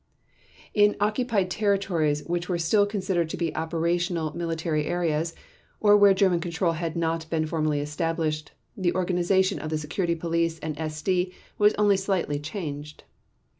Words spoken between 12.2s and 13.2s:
changed.